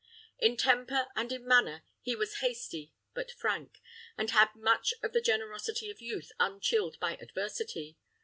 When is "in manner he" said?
1.31-2.15